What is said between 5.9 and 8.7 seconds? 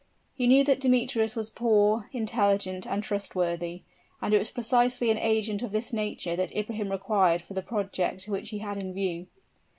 nature that Ibrahim required for the project which he